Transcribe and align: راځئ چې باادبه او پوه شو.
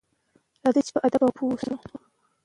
راځئ 0.63 0.81
چې 0.87 0.91
باادبه 0.95 1.25
او 1.27 1.35
پوه 1.37 1.57
شو. 1.63 1.75